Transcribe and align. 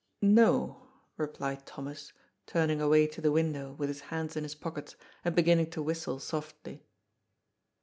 "No," 0.23 0.81
replied 1.15 1.67
Thomas, 1.67 2.11
turning 2.47 2.81
away 2.81 3.05
to 3.05 3.21
the 3.21 3.31
window, 3.31 3.73
with 3.73 3.87
his 3.87 4.01
hands 4.01 4.35
in 4.35 4.41
his 4.41 4.55
pockets, 4.55 4.95
and 5.23 5.35
beginning 5.35 5.69
to 5.69 5.83
whistle 5.83 6.17
softly. 6.17 6.83